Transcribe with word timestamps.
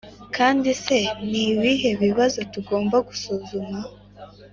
kandi 0.35 0.69
se 0.83 0.99
ni 1.29 1.41
ibihe 1.51 1.89
bibazo 2.03 2.39
tugomba 2.53 2.95
gusuzuma? 3.07 3.77